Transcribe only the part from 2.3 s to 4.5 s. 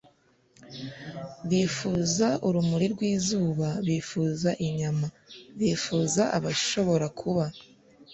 urumuri rwizuba bifuza